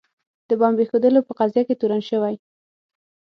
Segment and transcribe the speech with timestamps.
[0.47, 2.35] د بمب ایښودلو په قضیه کې تورن شوي.